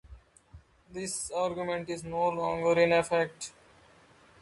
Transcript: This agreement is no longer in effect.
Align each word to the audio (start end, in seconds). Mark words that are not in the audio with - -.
This 0.91 1.29
agreement 1.29 1.87
is 1.87 2.03
no 2.03 2.29
longer 2.29 2.73
in 2.81 2.91
effect. 2.91 3.51